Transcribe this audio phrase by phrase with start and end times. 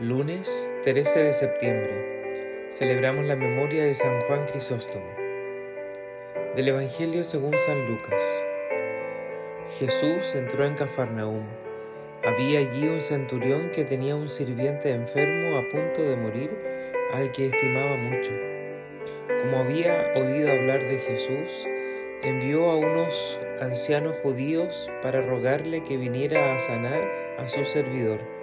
[0.00, 2.66] Lunes 13 de septiembre.
[2.68, 5.06] Celebramos la memoria de San Juan Crisóstomo.
[6.56, 8.20] Del Evangelio según San Lucas.
[9.78, 11.44] Jesús entró en Cafarnaúm.
[12.24, 16.50] Había allí un centurión que tenía un sirviente enfermo a punto de morir,
[17.12, 18.32] al que estimaba mucho.
[19.42, 21.68] Como había oído hablar de Jesús,
[22.24, 27.00] envió a unos ancianos judíos para rogarle que viniera a sanar
[27.38, 28.33] a su servidor.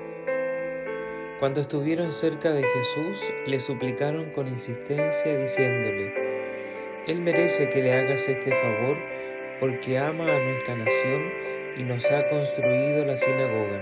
[1.41, 6.14] Cuando estuvieron cerca de Jesús, le suplicaron con insistencia diciéndole,
[7.08, 8.95] Él merece que le hagas este favor
[9.59, 11.31] porque ama a nuestra nación
[11.77, 13.81] y nos ha construido la sinagoga.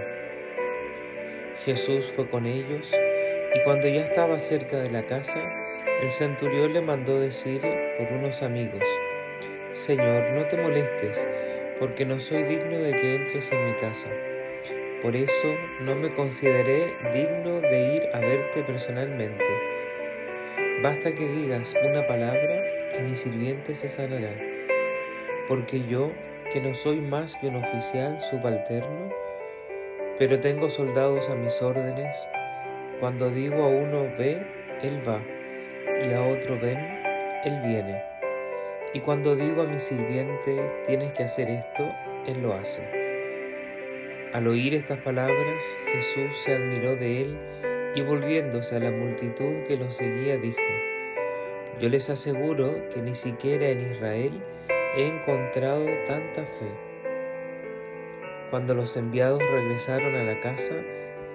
[1.65, 2.93] Jesús fue con ellos
[3.53, 5.43] y cuando ya estaba cerca de la casa,
[6.01, 7.59] el centurión le mandó decir
[7.97, 8.85] por unos amigos,
[9.73, 11.27] Señor, no te molestes,
[11.77, 14.07] porque no soy digno de que entres en mi casa.
[15.01, 15.47] Por eso
[15.79, 19.45] no me consideré digno de ir a verte personalmente.
[20.83, 22.65] Basta que digas una palabra
[22.97, 24.33] y mi sirviente se sanará,
[25.47, 26.11] porque yo,
[26.51, 29.09] que no soy más que un oficial subalterno,
[30.17, 32.17] pero tengo soldados a mis órdenes,
[32.99, 34.45] cuando digo a uno ve,
[34.81, 35.21] él va,
[36.05, 36.77] y a otro ven,
[37.45, 38.03] él viene.
[38.93, 41.89] Y cuando digo a mi sirviente, tienes que hacer esto,
[42.27, 42.98] él lo hace.
[44.33, 47.37] Al oír estas palabras, Jesús se admiró de él
[47.95, 50.61] y volviéndose a la multitud que lo seguía, dijo,
[51.81, 54.31] Yo les aseguro que ni siquiera en Israel
[54.95, 56.71] he encontrado tanta fe.
[58.51, 60.75] Cuando los enviados regresaron a la casa,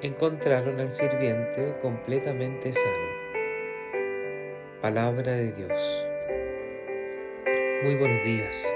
[0.02, 3.08] encontraron al sirviente completamente sano.
[4.80, 6.06] Palabra de Dios.
[7.82, 8.72] Muy buenos días.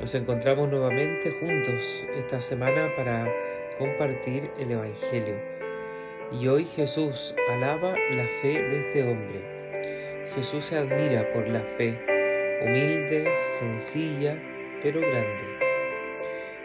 [0.00, 3.32] Nos encontramos nuevamente juntos esta semana para
[3.78, 5.36] compartir el Evangelio.
[6.32, 10.32] Y hoy Jesús alaba la fe de este hombre.
[10.34, 11.96] Jesús se admira por la fe,
[12.62, 14.36] humilde, sencilla,
[14.82, 15.58] pero grande.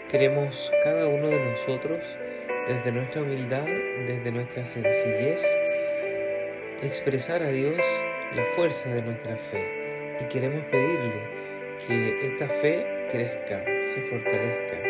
[0.09, 2.00] Queremos cada uno de nosotros,
[2.68, 3.66] desde nuestra humildad,
[4.08, 5.46] desde nuestra sencillez,
[6.82, 7.78] expresar a Dios
[8.36, 11.39] la fuerza de nuestra fe y queremos pedirle
[11.88, 14.81] que esta fe crezca, se fortalezca,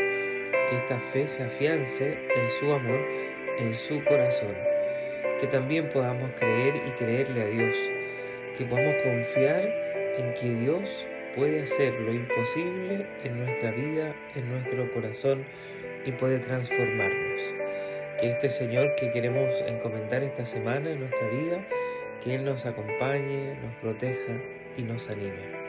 [0.68, 3.00] que esta fe se afiance en su amor,
[3.58, 4.56] en su corazón,
[5.40, 7.76] que también podamos creer y creerle a Dios,
[8.58, 9.64] que podamos confiar
[10.18, 15.46] en que Dios puede hacer lo imposible en nuestra vida, en nuestro corazón
[16.06, 17.42] y puede transformarnos.
[18.20, 21.66] Que este Señor que queremos encomendar esta semana en nuestra vida,
[22.22, 24.34] que Él nos acompañe, nos proteja
[24.76, 25.69] y nos anime.